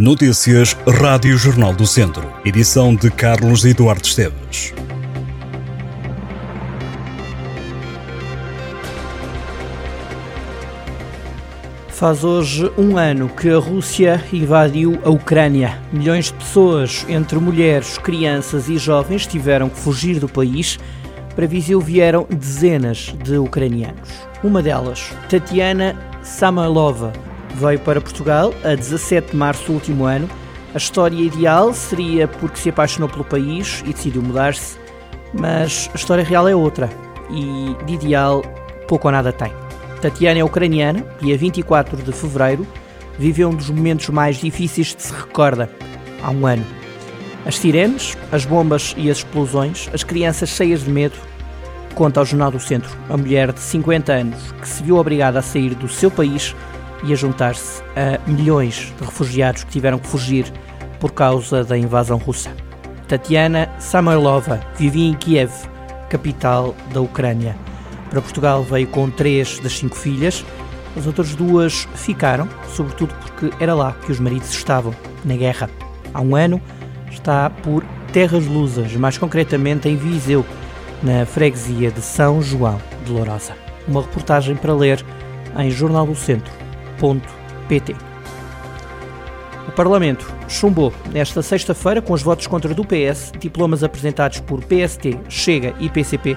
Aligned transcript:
Notícias 0.00 0.76
Rádio 0.86 1.36
Jornal 1.36 1.74
do 1.74 1.84
Centro. 1.84 2.32
Edição 2.44 2.94
de 2.94 3.10
Carlos 3.10 3.64
Eduardo 3.64 4.06
Esteves. 4.06 4.72
Faz 11.88 12.22
hoje 12.22 12.70
um 12.78 12.96
ano 12.96 13.28
que 13.28 13.50
a 13.50 13.58
Rússia 13.58 14.24
invadiu 14.32 15.00
a 15.04 15.10
Ucrânia. 15.10 15.82
Milhões 15.92 16.26
de 16.26 16.34
pessoas, 16.34 17.04
entre 17.08 17.40
mulheres, 17.40 17.98
crianças 17.98 18.68
e 18.68 18.78
jovens, 18.78 19.26
tiveram 19.26 19.68
que 19.68 19.80
fugir 19.80 20.20
do 20.20 20.28
país. 20.28 20.78
Para 21.34 21.48
Viseu 21.48 21.80
vieram 21.80 22.24
dezenas 22.30 23.12
de 23.24 23.36
ucranianos. 23.36 24.10
Uma 24.44 24.62
delas, 24.62 25.10
Tatiana 25.28 25.96
Samoilova, 26.22 27.12
veio 27.54 27.78
para 27.80 28.00
Portugal 28.00 28.52
a 28.64 28.74
17 28.74 29.30
de 29.30 29.36
março 29.36 29.66
do 29.66 29.72
último 29.74 30.04
ano. 30.04 30.28
A 30.74 30.78
história 30.78 31.16
ideal 31.16 31.72
seria 31.72 32.28
porque 32.28 32.58
se 32.58 32.68
apaixonou 32.68 33.08
pelo 33.08 33.24
país 33.24 33.82
e 33.86 33.92
decidiu 33.92 34.22
mudar-se, 34.22 34.78
mas 35.32 35.90
a 35.92 35.96
história 35.96 36.24
real 36.24 36.48
é 36.48 36.54
outra 36.54 36.88
e 37.30 37.84
de 37.84 37.94
ideal 37.94 38.42
pouco 38.86 39.08
ou 39.08 39.12
nada 39.12 39.32
tem. 39.32 39.52
Tatiana 40.00 40.38
é 40.38 40.44
ucraniana 40.44 41.04
e 41.20 41.32
a 41.32 41.36
24 41.36 41.96
de 42.02 42.12
fevereiro 42.12 42.66
viveu 43.18 43.48
um 43.48 43.54
dos 43.54 43.68
momentos 43.68 44.08
mais 44.10 44.36
difíceis 44.36 44.94
de 44.94 45.02
se 45.02 45.12
recorda 45.12 45.68
há 46.22 46.30
um 46.30 46.46
ano. 46.46 46.64
As 47.44 47.58
sirenes, 47.58 48.16
as 48.30 48.44
bombas 48.44 48.94
e 48.96 49.10
as 49.10 49.18
explosões, 49.18 49.88
as 49.92 50.04
crianças 50.04 50.50
cheias 50.50 50.84
de 50.84 50.90
medo. 50.90 51.16
Conta 51.94 52.20
ao 52.20 52.26
Jornal 52.26 52.50
do 52.50 52.60
Centro 52.60 52.90
a 53.08 53.16
mulher 53.16 53.52
de 53.52 53.60
50 53.60 54.12
anos 54.12 54.52
que 54.60 54.68
se 54.68 54.82
viu 54.82 54.98
obrigada 54.98 55.40
a 55.40 55.42
sair 55.42 55.74
do 55.74 55.88
seu 55.88 56.10
país 56.10 56.54
e 57.04 57.12
a 57.12 57.16
juntar-se 57.16 57.82
a 57.96 58.18
milhões 58.28 58.92
de 58.98 59.04
refugiados 59.04 59.64
que 59.64 59.70
tiveram 59.70 59.98
que 59.98 60.06
fugir 60.06 60.52
por 61.00 61.12
causa 61.12 61.64
da 61.64 61.76
invasão 61.76 62.18
russa. 62.18 62.50
Tatiana 63.06 63.70
Samoilova 63.78 64.60
vivia 64.76 65.08
em 65.08 65.14
Kiev, 65.14 65.50
capital 66.08 66.74
da 66.92 67.00
Ucrânia. 67.00 67.56
Para 68.10 68.20
Portugal 68.20 68.62
veio 68.62 68.86
com 68.88 69.10
três 69.10 69.58
das 69.60 69.78
cinco 69.78 69.96
filhas, 69.96 70.44
as 70.96 71.06
outras 71.06 71.34
duas 71.34 71.86
ficaram, 71.94 72.48
sobretudo 72.74 73.14
porque 73.14 73.50
era 73.62 73.74
lá 73.74 73.92
que 74.04 74.10
os 74.10 74.18
maridos 74.18 74.50
estavam, 74.50 74.94
na 75.24 75.36
guerra. 75.36 75.70
Há 76.12 76.20
um 76.20 76.34
ano 76.34 76.60
está 77.10 77.50
por 77.50 77.84
Terras 78.12 78.46
Lusas, 78.46 78.92
mais 78.94 79.18
concretamente 79.18 79.88
em 79.88 79.96
Viseu, 79.96 80.44
na 81.02 81.24
freguesia 81.24 81.90
de 81.90 82.00
São 82.00 82.42
João 82.42 82.80
de 83.04 83.12
Lourosa. 83.12 83.54
Uma 83.86 84.02
reportagem 84.02 84.56
para 84.56 84.74
ler 84.74 85.04
em 85.58 85.70
O 89.66 89.72
Parlamento 89.72 90.26
chumbou 90.48 90.92
nesta 91.12 91.42
sexta-feira, 91.42 92.00
com 92.00 92.12
os 92.12 92.22
votos 92.22 92.46
contra 92.46 92.74
do 92.74 92.84
PS, 92.84 93.32
diplomas 93.38 93.84
apresentados 93.84 94.40
por 94.40 94.60
PST, 94.60 95.18
Chega 95.28 95.74
e 95.78 95.88
PCP 95.88 96.36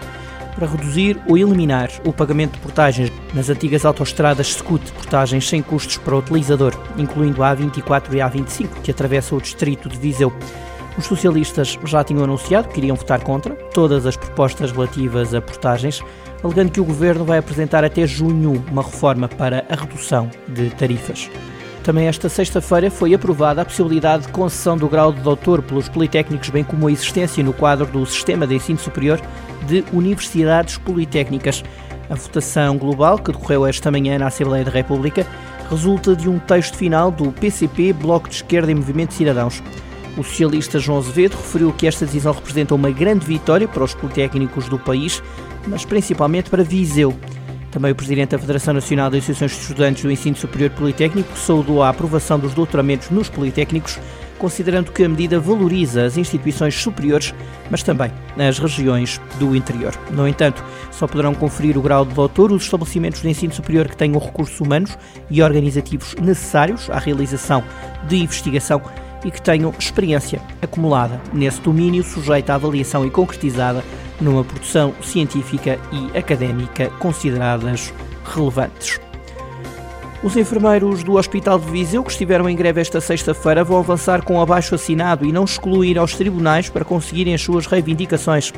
para 0.56 0.68
reduzir 0.68 1.20
ou 1.28 1.38
eliminar 1.38 1.90
o 2.06 2.12
pagamento 2.12 2.54
de 2.54 2.60
portagens 2.60 3.12
nas 3.34 3.50
antigas 3.50 3.86
autoestradas 3.86 4.48
SCUT, 4.48 4.92
portagens 4.92 5.48
sem 5.48 5.62
custos 5.62 5.98
para 5.98 6.16
o 6.16 6.20
utilizador, 6.20 6.74
incluindo 6.98 7.42
a 7.44 7.56
A24 7.56 8.14
e 8.14 8.22
a 8.22 8.30
A25, 8.30 8.68
que 8.84 8.92
atravessam 8.92 9.38
o 9.38 9.42
distrito 9.42 9.88
de 9.88 9.98
Viseu. 9.98 10.32
Os 10.98 11.06
socialistas 11.06 11.78
já 11.86 12.04
tinham 12.04 12.24
anunciado 12.24 12.68
que 12.68 12.80
iriam 12.80 12.96
votar 12.96 13.22
contra 13.22 13.56
todas 13.56 14.06
as 14.06 14.18
propostas 14.18 14.72
relativas 14.72 15.34
a 15.34 15.42
portagens, 15.42 16.02
alegando 16.44 16.72
que 16.72 16.82
o 16.82 16.86
governo 16.86 17.24
vai 17.24 17.38
apresentar 17.38 17.84
até 17.84 18.06
junho 18.06 18.64
uma 18.70 18.82
reforma 18.82 19.28
para 19.28 19.66
a 19.70 19.76
redução 19.76 20.30
de 20.48 20.70
tarifas. 20.72 21.30
Também 21.84 22.08
esta 22.08 22.30
sexta-feira 22.30 22.92
foi 22.92 23.14
aprovada 23.14 23.62
a 23.62 23.66
possibilidade 23.66 24.28
de 24.28 24.32
concessão 24.32 24.78
do 24.78 24.88
grau 24.88 25.12
de 25.12 25.20
doutor 25.22 25.64
pelos 25.64 25.90
politécnicos, 25.90 26.50
bem 26.50 26.64
como 26.64 26.88
a 26.88 26.92
existência 26.92 27.44
no 27.44 27.54
quadro 27.54 27.88
do 27.88 28.06
Sistema 28.06 28.46
de 28.46 28.56
Ensino 28.56 28.78
Superior 28.78 29.20
de 29.66 29.84
Universidades 29.92 30.78
Politécnicas. 30.78 31.64
A 32.08 32.14
votação 32.14 32.78
global, 32.78 33.18
que 33.18 33.32
decorreu 33.32 33.66
esta 33.66 33.90
manhã 33.90 34.20
na 34.20 34.28
Assembleia 34.28 34.64
da 34.64 34.70
República, 34.70 35.26
resulta 35.72 36.16
de 36.16 36.30
um 36.30 36.38
texto 36.38 36.76
final 36.76 37.10
do 37.10 37.32
PCP, 37.32 37.94
Bloco 37.94 38.30
de 38.30 38.36
Esquerda 38.36 38.70
e 38.70 38.76
Movimento 38.76 39.10
de 39.10 39.16
Cidadãos. 39.16 39.64
O 40.18 40.24
socialista 40.24 40.78
João 40.78 40.98
Azevedo 40.98 41.38
referiu 41.38 41.72
que 41.72 41.88
esta 41.88 42.06
decisão 42.06 42.34
representa 42.34 42.76
uma 42.76 42.92
grande 42.92 43.26
vitória 43.26 43.68
para 43.68 43.84
os 43.84 43.94
politécnicos 43.94 44.68
do 44.68 44.78
país, 44.78 45.24
mas 45.68 45.86
principalmente 45.86 46.50
para 46.50 46.64
Viseu. 46.64 47.18
Também 47.72 47.94
o 47.94 47.96
Presidente 47.96 48.32
da 48.32 48.40
Federação 48.40 48.74
Nacional 48.74 49.10
de 49.10 49.18
Associações 49.20 49.52
de 49.52 49.58
Estudantes 49.62 50.04
do 50.04 50.12
Ensino 50.12 50.36
Superior 50.36 50.70
Politécnico 50.72 51.38
saudou 51.38 51.82
a 51.82 51.88
aprovação 51.88 52.38
dos 52.38 52.54
doutoramentos 52.54 53.10
nos 53.10 53.30
Politécnicos, 53.30 53.98
considerando 54.38 54.92
que 54.92 55.06
a 55.06 55.08
medida 55.08 55.40
valoriza 55.40 56.04
as 56.04 56.18
instituições 56.18 56.76
superiores, 56.76 57.34
mas 57.70 57.82
também 57.82 58.12
as 58.38 58.60
regiões 58.60 59.22
do 59.40 59.56
interior. 59.56 59.98
No 60.12 60.28
entanto, 60.28 60.62
só 60.92 61.08
poderão 61.08 61.34
conferir 61.34 61.78
o 61.78 61.82
grau 61.82 62.04
de 62.04 62.14
doutor 62.14 62.52
os 62.52 62.64
estabelecimentos 62.64 63.22
de 63.22 63.30
ensino 63.30 63.54
superior 63.54 63.88
que 63.88 63.96
tenham 63.96 64.20
recursos 64.20 64.60
humanos 64.60 64.98
e 65.30 65.42
organizativos 65.42 66.16
necessários 66.16 66.90
à 66.90 67.00
realização 67.00 67.64
de 68.10 68.18
investigação 68.18 68.82
e 69.24 69.32
que 69.32 69.42
tenham 69.42 69.74
experiência 69.78 70.42
acumulada 70.62 71.22
nesse 71.34 71.62
domínio, 71.62 72.04
sujeita 72.04 72.54
à 72.54 72.56
avaliação 72.56 73.06
e 73.06 73.10
concretizada 73.10 73.84
numa 74.20 74.44
produção 74.44 74.94
científica 75.02 75.80
e 75.92 76.18
académica 76.18 76.90
consideradas 77.00 77.94
relevantes. 78.24 79.00
Os 80.24 80.38
enfermeiros 80.38 81.04
do 81.04 81.16
Hospital 81.16 81.58
de 81.58 81.72
Viseu, 81.72 82.04
que 82.04 82.12
estiveram 82.12 82.48
em 82.48 82.56
greve 82.56 82.80
esta 82.80 83.02
sexta-feira, 83.02 83.64
vão 83.64 83.80
avançar 83.80 84.24
com 84.24 84.40
abaixo 84.40 84.76
assinado 84.76 85.26
e 85.26 85.32
não 85.32 85.44
excluir 85.44 85.98
aos 85.98 86.14
tribunais 86.14 86.70
para 86.70 86.86
conseguirem 86.86 87.34
as 87.34 87.42
suas 87.42 87.66
reivindicações. 87.66 88.54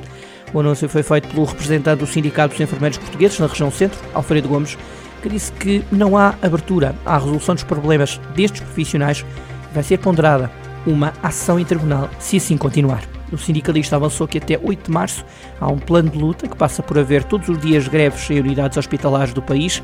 O 0.54 0.60
anúncio 0.60 0.90
foi 0.90 1.04
feito 1.04 1.30
pelo 1.30 1.46
representante 1.46 2.00
do 2.00 2.06
Sindicato 2.06 2.50
dos 2.50 2.60
Enfermeiros 2.60 2.98
Portugueses 2.98 3.40
na 3.40 3.48
região 3.48 3.72
centro, 3.72 3.98
Alfredo 4.14 4.50
Gomes, 4.50 4.78
que 5.22 5.30
disse 5.30 5.54
que 5.54 5.86
não 5.90 6.18
há 6.18 6.36
abertura 6.42 6.94
à 7.06 7.18
resolução 7.18 7.56
dos 7.56 7.64
problemas 7.64 8.20
destes 8.36 8.60
profissionais 8.60 9.26
vai 9.74 9.84
ser 9.84 9.98
ponderada 9.98 10.52
uma 10.86 11.14
ação 11.22 11.60
em 11.60 11.66
tribunal 11.66 12.10
se 12.20 12.38
assim 12.38 12.58
continuar. 12.58 13.04
O 13.32 13.38
sindicalista 13.38 13.96
avançou 13.96 14.28
que 14.28 14.38
até 14.38 14.60
8 14.62 14.86
de 14.86 14.92
março 14.92 15.26
há 15.60 15.68
um 15.68 15.80
plano 15.80 16.10
de 16.10 16.18
luta 16.18 16.48
que 16.48 16.56
passa 16.56 16.84
por 16.84 17.00
haver 17.00 17.24
todos 17.24 17.50
os 17.50 17.58
dias 17.58 17.88
greves 17.88 18.30
em 18.30 18.40
unidades 18.40 18.78
hospitalares 18.78 19.34
do 19.34 19.42
país. 19.42 19.82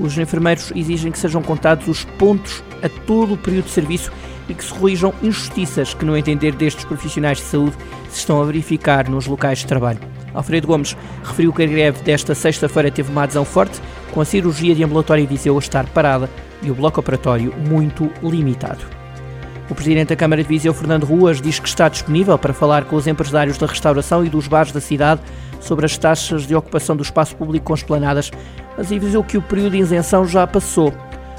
Os 0.00 0.18
enfermeiros 0.18 0.72
exigem 0.74 1.12
que 1.12 1.18
sejam 1.18 1.42
contados 1.42 1.86
os 1.86 2.04
pontos 2.18 2.62
a 2.82 2.88
todo 3.06 3.34
o 3.34 3.36
período 3.36 3.66
de 3.66 3.70
serviço 3.70 4.10
e 4.48 4.54
que 4.54 4.64
se 4.64 4.72
corrijam 4.72 5.14
injustiças 5.22 5.94
que, 5.94 6.04
no 6.04 6.16
entender 6.16 6.52
destes 6.54 6.84
profissionais 6.84 7.38
de 7.38 7.44
saúde, 7.44 7.76
se 8.08 8.18
estão 8.18 8.40
a 8.40 8.44
verificar 8.44 9.08
nos 9.08 9.26
locais 9.26 9.58
de 9.58 9.66
trabalho. 9.66 10.00
Alfredo 10.34 10.66
Gomes 10.66 10.96
referiu 11.22 11.52
que 11.52 11.62
a 11.62 11.66
greve 11.66 12.02
desta 12.02 12.34
sexta-feira 12.34 12.90
teve 12.90 13.10
uma 13.10 13.24
adesão 13.24 13.44
forte, 13.44 13.80
com 14.12 14.20
a 14.20 14.24
cirurgia 14.24 14.74
de 14.74 14.82
ambulatório 14.82 15.26
Viseu 15.26 15.56
a 15.56 15.58
estar 15.58 15.86
parada 15.86 16.28
e 16.62 16.70
o 16.70 16.74
bloco 16.74 17.00
operatório 17.00 17.54
muito 17.68 18.10
limitado. 18.22 18.97
O 19.70 19.74
presidente 19.74 20.08
da 20.08 20.16
Câmara 20.16 20.42
de 20.42 20.48
Viseu, 20.48 20.72
Fernando 20.72 21.04
Ruas, 21.04 21.42
diz 21.42 21.58
que 21.58 21.68
está 21.68 21.88
disponível 21.88 22.38
para 22.38 22.54
falar 22.54 22.84
com 22.84 22.96
os 22.96 23.06
empresários 23.06 23.58
da 23.58 23.66
restauração 23.66 24.24
e 24.24 24.30
dos 24.30 24.48
bares 24.48 24.72
da 24.72 24.80
cidade 24.80 25.20
sobre 25.60 25.84
as 25.84 25.98
taxas 25.98 26.46
de 26.46 26.54
ocupação 26.54 26.96
do 26.96 27.02
espaço 27.02 27.36
público 27.36 27.66
com 27.66 27.74
esplanadas, 27.74 28.30
mas 28.76 28.90
avisou 28.90 29.22
que 29.22 29.36
o 29.36 29.42
período 29.42 29.72
de 29.72 29.78
isenção 29.78 30.26
já 30.26 30.46
passou. 30.46 30.92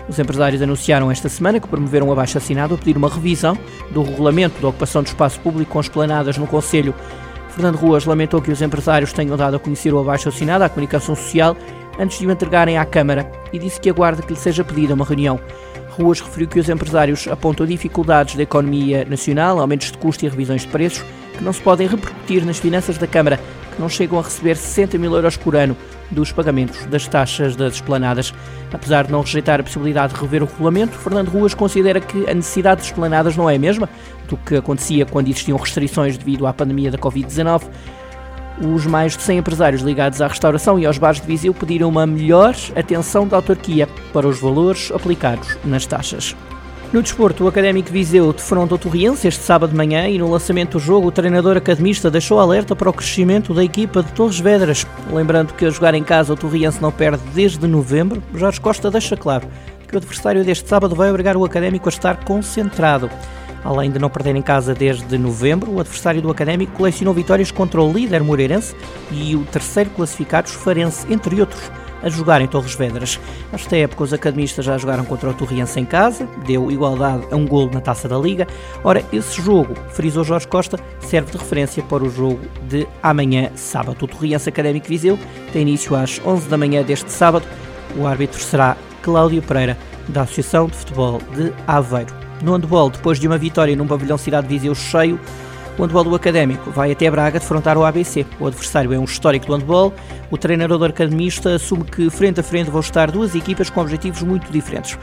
Os 0.08 0.20
empresários 0.20 0.62
anunciaram 0.62 1.10
esta 1.10 1.28
semana 1.28 1.60
que 1.60 1.68
promoveram 1.68 2.10
um 2.10 2.12
abaixo 2.12 2.38
assinado 2.38 2.76
a 2.76 2.78
pedir 2.78 2.98
uma 2.98 3.10
revisão 3.10 3.58
do 3.90 4.04
regulamento 4.04 4.62
da 4.62 4.68
ocupação 4.68 5.02
do 5.02 5.08
espaço 5.08 5.40
público 5.40 5.72
com 5.72 5.80
esplanadas 5.80 6.38
no 6.38 6.46
Conselho. 6.46 6.94
Fernando 7.50 7.78
Ruas 7.78 8.06
lamentou 8.06 8.42
que 8.42 8.52
os 8.52 8.62
empresários 8.62 9.12
tenham 9.12 9.36
dado 9.38 9.56
a 9.56 9.60
conhecer 9.60 9.92
o 9.92 10.00
abaixo 10.00 10.30
assinado 10.30 10.64
à 10.64 10.70
comunicação 10.70 11.16
social 11.16 11.58
antes 12.00 12.18
de 12.18 12.26
o 12.26 12.32
entregarem 12.32 12.78
à 12.78 12.86
Câmara 12.86 13.30
e 13.52 13.60
disse 13.60 13.80
que 13.80 13.90
aguarda 13.90 14.22
que 14.22 14.34
lhe 14.34 14.40
seja 14.40 14.64
pedida 14.64 14.94
uma 14.94 15.06
reunião. 15.06 15.40
Ruas 15.92 16.22
referiu 16.22 16.48
que 16.48 16.60
os 16.60 16.70
empresários 16.70 17.28
apontam 17.28 17.66
dificuldades 17.66 18.36
da 18.36 18.44
economia 18.44 19.04
nacional, 19.04 19.60
aumentos 19.60 19.92
de 19.92 19.98
custo 19.98 20.26
e 20.26 20.30
revisões 20.30 20.62
de 20.62 20.70
preços, 20.70 21.04
que 21.38 21.44
não 21.44 21.52
se 21.52 21.62
podem 21.62 21.88
repercutir 21.88 22.46
nas 22.46 22.58
finanças 22.58 22.98
da 22.98 23.06
Câmara, 23.06 23.38
que 23.76 23.82
não 23.82 23.90
chegam 23.90 24.18
a 24.18 24.22
receber 24.22 24.56
60 24.56 24.98
mil 24.98 25.14
euros 25.14 25.36
por 25.36 25.58
ano 25.58 25.76
dos 26.10 26.32
pagamentos 26.32 26.86
das 26.86 27.08
taxas 27.08 27.56
das 27.56 27.76
esplanadas. 27.76 28.34
Apesar 28.72 29.06
de 29.06 29.12
não 29.12 29.22
rejeitar 29.22 29.60
a 29.60 29.64
possibilidade 29.64 30.14
de 30.14 30.22
rever 30.22 30.42
o 30.42 30.46
regulamento, 30.46 30.98
Fernando 30.98 31.30
Ruas 31.30 31.54
considera 31.54 32.00
que 32.00 32.30
a 32.30 32.34
necessidade 32.34 32.82
de 32.82 32.88
esplanadas 32.88 33.36
não 33.36 33.50
é 33.50 33.56
a 33.56 33.60
mesma 33.60 33.90
do 34.28 34.38
que 34.38 34.56
acontecia 34.56 35.06
quando 35.06 35.28
existiam 35.28 35.58
restrições 35.58 36.18
devido 36.18 36.48
à 36.48 36.54
pandemia 36.54 36.92
da 36.92 36.98
Covid-19. 36.98 37.64
Os 38.62 38.86
mais 38.86 39.16
de 39.16 39.24
100 39.24 39.38
empresários 39.38 39.82
ligados 39.82 40.22
à 40.22 40.28
restauração 40.28 40.78
e 40.78 40.86
aos 40.86 40.98
bares 40.98 41.22
de 41.22 41.28
Viseu 41.28 41.54
pediram 41.54 41.88
uma 41.88 42.06
melhor 42.06 42.54
atenção 42.76 43.26
da 43.26 43.38
autarquia 43.38 43.88
para 44.12 44.28
os 44.28 44.40
valores 44.40 44.92
aplicados 44.92 45.58
nas 45.64 45.86
taxas. 45.86 46.36
No 46.92 47.02
desporto, 47.02 47.44
o 47.44 47.48
Académico 47.48 47.92
Viseu 47.92 48.34
defronta 48.34 48.76
o 48.76 48.78
Torriense 48.78 49.28
este 49.28 49.44
sábado 49.44 49.70
de 49.70 49.78
manhã 49.78 50.08
e 50.08 50.18
no 50.18 50.30
lançamento 50.30 50.72
do 50.72 50.80
jogo 50.80 51.08
o 51.08 51.12
treinador 51.12 51.56
academista 51.56 52.10
deixou 52.10 52.40
alerta 52.40 52.76
para 52.76 52.90
o 52.90 52.94
crescimento 52.94 53.54
da 53.54 53.64
equipa 53.64 54.04
de 54.04 54.12
Torres 54.12 54.40
Vedras. 54.40 54.88
Lembrando 55.10 55.54
que 55.54 55.66
a 55.66 55.70
jogar 55.70 55.94
em 55.94 56.04
casa 56.04 56.34
o 56.34 56.36
Torriense 56.36 56.82
não 56.82 56.92
perde 56.92 57.22
desde 57.34 57.66
novembro, 57.68 58.22
Jorge 58.34 58.60
Costa 58.60 58.92
deixa 58.92 59.16
claro 59.16 59.48
que 59.88 59.96
o 59.96 59.98
adversário 59.98 60.44
deste 60.44 60.68
sábado 60.68 60.96
vai 60.96 61.10
obrigar 61.10 61.38
o 61.38 61.46
Académico 61.46 61.88
a 61.88 61.92
estar 61.92 62.24
concentrado. 62.26 63.10
Além 63.64 63.92
de 63.92 64.00
não 64.00 64.10
perder 64.10 64.36
em 64.36 64.42
casa 64.42 64.74
desde 64.74 65.18
novembro, 65.18 65.72
o 65.72 65.80
adversário 65.80 66.22
do 66.22 66.32
Académico 66.32 66.74
colecionou 66.74 67.14
vitórias 67.14 67.52
contra 67.52 67.82
o 67.82 67.92
líder 67.92 68.24
Moreirense 68.24 68.76
e 69.12 69.36
o 69.36 69.44
terceiro 69.46 69.90
classificado 69.92 70.50
Farense, 70.50 71.06
entre 71.12 71.40
outros 71.40 71.70
a 72.02 72.10
jogar 72.10 72.42
em 72.42 72.48
Torres 72.48 72.76
Vedras. 72.76 73.20
Nesta 73.52 73.76
época, 73.78 74.04
os 74.04 74.14
academistas 74.14 74.66
já 74.66 74.78
jogaram 74.78 75.06
contra 75.06 75.30
o 75.30 75.34
Torriense 75.34 75.80
em 75.80 75.86
casa, 75.86 76.28
deu 76.46 76.72
igualdade 76.72 77.28
a 77.32 77.36
um 77.36 77.46
golo 77.46 77.72
na 77.74 77.82
Taça 77.82 78.08
da 78.08 78.18
Liga. 78.18 78.48
Ora, 78.84 79.04
esse 79.12 79.42
jogo, 79.42 79.76
frisou 79.90 80.24
Jorge 80.24 80.48
Costa, 80.48 80.80
serve 81.00 81.32
de 81.32 81.38
referência 81.38 81.84
para 81.84 82.04
o 82.04 82.10
jogo 82.10 82.40
de 82.68 82.88
amanhã, 83.02 83.52
sábado. 83.56 84.04
O 84.04 84.08
Torriense 84.08 84.50
Académico 84.50 84.88
Viseu 84.88 85.18
tem 85.52 85.64
início 85.64 85.96
às 85.96 86.22
11 86.26 86.48
da 86.48 86.58
manhã 86.58 86.84
deste 86.84 87.12
sábado. 87.12 87.46
O 87.98 88.06
árbitro 88.06 88.40
será 88.40 88.78
Cláudio 89.02 89.42
Pereira, 89.42 89.78
da 90.08 90.22
Associação 90.22 90.68
de 90.68 90.76
Futebol 90.76 91.20
de 91.36 91.54
Aveiro. 91.68 92.19
No 92.42 92.54
handball, 92.54 92.90
depois 92.90 93.20
de 93.20 93.28
uma 93.28 93.38
vitória 93.38 93.76
num 93.76 93.88
pavilhão 93.88 94.18
Cidade 94.18 94.48
de 94.48 94.58
Viseu 94.58 94.74
cheio, 94.74 95.20
o 95.78 95.82
handball 95.82 96.04
do 96.04 96.16
Académico 96.16 96.72
vai 96.72 96.92
até 96.92 97.10
Braga 97.10 97.40
defrontar 97.40 97.78
o 97.78 97.86
ABC. 97.86 98.26
O 98.40 98.48
adversário 98.48 98.94
é 98.94 99.00
um 99.00 99.06
histórico 99.06 99.48
do 99.48 99.54
handball. 99.56 99.94
O 100.30 100.38
treinador 100.38 100.78
do 100.78 100.86
academista 100.86 101.56
assume 101.56 101.84
que 101.84 102.10
frente 102.10 102.40
a 102.40 102.44
frente 102.44 102.70
vão 102.70 102.82
estar 102.82 103.10
duas 103.12 103.34
equipas 103.36 103.70
com 103.70 103.82
objetivos 103.82 104.22
muito 104.22 104.52
diferentes. 104.52 104.98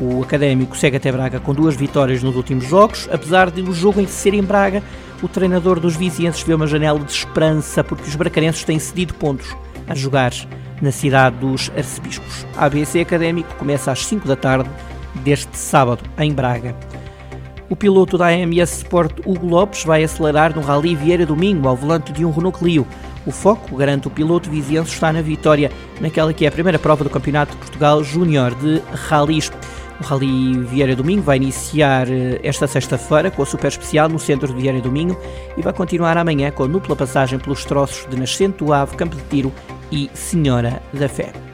O 0.00 0.22
Académico 0.22 0.76
segue 0.76 0.96
até 0.96 1.10
Braga 1.10 1.40
com 1.40 1.52
duas 1.54 1.74
vitórias 1.74 2.22
nos 2.22 2.36
últimos 2.36 2.66
jogos, 2.66 3.08
apesar 3.12 3.50
de 3.50 3.62
o 3.62 3.72
jogo 3.72 4.00
em 4.00 4.06
ser 4.06 4.34
em 4.34 4.42
Braga, 4.42 4.82
o 5.22 5.28
treinador 5.28 5.80
dos 5.80 5.96
vizienses 5.96 6.42
vê 6.42 6.54
uma 6.54 6.66
janela 6.66 6.98
de 7.00 7.10
esperança 7.10 7.82
porque 7.82 8.08
os 8.08 8.14
bracarenses 8.14 8.64
têm 8.64 8.78
cedido 8.78 9.14
pontos 9.14 9.54
a 9.88 9.94
jogar 9.94 10.32
na 10.80 10.92
cidade 10.92 11.36
dos 11.36 11.70
arcebispos. 11.76 12.46
A 12.56 12.66
ABC 12.66 13.00
Académico 13.00 13.54
começa 13.56 13.90
às 13.90 14.06
5 14.06 14.26
da 14.26 14.36
tarde 14.36 14.70
deste 15.16 15.56
sábado 15.56 16.02
em 16.18 16.32
Braga. 16.32 16.74
O 17.70 17.76
piloto 17.76 18.18
da 18.18 18.26
AMS 18.26 18.78
Sport 18.78 19.20
Hugo 19.24 19.46
Lopes 19.46 19.84
vai 19.84 20.02
acelerar 20.02 20.54
no 20.54 20.60
Rally 20.60 20.96
Vieira 20.96 21.24
Domingo 21.24 21.68
ao 21.68 21.76
volante 21.76 22.12
de 22.12 22.24
um 22.24 22.32
Renault 22.32 22.58
Clio. 22.58 22.84
O 23.24 23.30
foco, 23.30 23.76
garante 23.76 24.08
o 24.08 24.10
piloto 24.10 24.50
viziense, 24.50 24.92
está 24.92 25.12
na 25.12 25.22
vitória 25.22 25.70
naquela 26.00 26.32
que 26.32 26.44
é 26.44 26.48
a 26.48 26.52
primeira 26.52 26.80
prova 26.80 27.04
do 27.04 27.10
Campeonato 27.10 27.52
de 27.52 27.58
Portugal 27.58 28.02
Júnior 28.02 28.54
de 28.56 28.82
Rallys. 29.08 29.52
O 30.00 30.04
Rally 30.04 30.64
Vieira 30.64 30.96
Domingo 30.96 31.22
vai 31.22 31.36
iniciar 31.36 32.10
eh, 32.10 32.40
esta 32.42 32.66
sexta-feira 32.66 33.30
com 33.30 33.42
a 33.42 33.46
super 33.46 33.68
especial 33.68 34.08
no 34.08 34.18
centro 34.18 34.48
de 34.48 34.60
Vieira 34.60 34.80
Domingo 34.80 35.16
e 35.56 35.62
vai 35.62 35.72
continuar 35.72 36.16
amanhã 36.16 36.50
com 36.50 36.64
a 36.64 36.66
dupla 36.66 36.96
passagem 36.96 37.38
pelos 37.38 37.64
troços 37.64 38.08
de 38.10 38.18
Nascente 38.18 38.64
do 38.64 38.72
Ave, 38.72 38.96
Campo 38.96 39.14
de 39.14 39.22
Tiro 39.24 39.52
e 39.92 40.10
Senhora 40.14 40.82
da 40.92 41.08
Fé. 41.08 41.49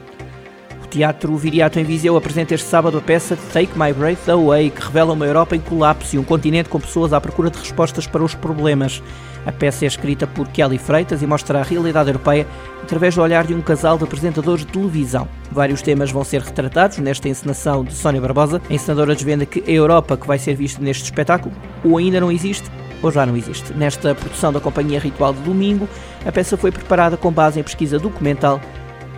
Teatro 0.89 1.35
Viriato 1.35 1.79
em 1.79 1.83
Viseu 1.83 2.15
apresenta 2.15 2.55
este 2.55 2.67
sábado 2.67 2.97
a 2.97 3.01
peça 3.01 3.37
Take 3.51 3.77
My 3.77 3.91
Breath 3.91 4.29
Away, 4.29 4.69
que 4.69 4.81
revela 4.81 5.13
uma 5.13 5.25
Europa 5.25 5.55
em 5.55 5.59
colapso 5.59 6.15
e 6.15 6.19
um 6.19 6.23
continente 6.23 6.69
com 6.69 6.79
pessoas 6.79 7.11
à 7.11 7.19
procura 7.19 7.49
de 7.49 7.57
respostas 7.57 8.07
para 8.07 8.23
os 8.23 8.33
problemas. 8.33 9.03
A 9.45 9.51
peça 9.51 9.85
é 9.85 9.87
escrita 9.87 10.25
por 10.25 10.47
Kelly 10.47 10.77
Freitas 10.77 11.21
e 11.21 11.27
mostra 11.27 11.59
a 11.59 11.63
realidade 11.63 12.09
europeia 12.09 12.47
através 12.81 13.15
do 13.15 13.21
olhar 13.21 13.45
de 13.45 13.53
um 13.53 13.61
casal 13.61 13.97
de 13.97 14.05
apresentadores 14.05 14.65
de 14.65 14.71
televisão. 14.71 15.27
Vários 15.51 15.81
temas 15.81 16.09
vão 16.09 16.23
ser 16.23 16.41
retratados 16.41 16.97
nesta 16.99 17.27
encenação 17.27 17.83
de 17.83 17.93
Sónia 17.93 18.21
Barbosa. 18.21 18.61
A 18.69 18.73
encenadora 18.73 19.13
desvenda 19.13 19.45
que 19.45 19.63
a 19.67 19.71
Europa 19.71 20.17
que 20.17 20.27
vai 20.27 20.39
ser 20.39 20.55
vista 20.55 20.81
neste 20.81 21.03
espetáculo 21.03 21.53
ou 21.83 21.97
ainda 21.97 22.19
não 22.19 22.31
existe 22.31 22.69
ou 23.01 23.11
já 23.11 23.25
não 23.25 23.37
existe. 23.37 23.73
Nesta 23.73 24.15
produção 24.15 24.51
da 24.51 24.59
Companhia 24.59 24.99
Ritual 24.99 25.33
de 25.33 25.41
Domingo, 25.41 25.87
a 26.25 26.31
peça 26.31 26.57
foi 26.57 26.71
preparada 26.71 27.15
com 27.15 27.31
base 27.31 27.59
em 27.59 27.63
pesquisa 27.63 27.99
documental 27.99 28.59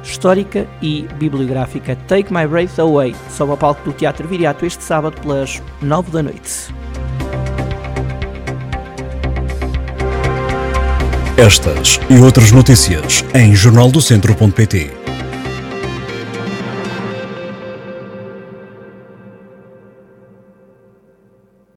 histórica 0.04 0.68
e 0.82 1.08
bibliográfica 1.16 1.96
Take 2.08 2.34
My 2.34 2.48
Breath 2.48 2.80
Away, 2.80 3.16
sob 3.30 3.54
o 3.54 3.58
palco 3.58 3.84
do 3.84 3.94
Teatro 3.94 4.28
Viriato 4.28 4.66
este 4.66 4.84
sábado 4.84 5.20
pelas 5.22 5.62
9 5.82 6.12
da 6.12 6.24
noite. 6.24 6.74
Estas 11.38 12.00
e 12.10 12.20
outras 12.20 12.52
notícias 12.52 13.24
em 13.34 13.56
jornaldocentro.pt 13.56 14.99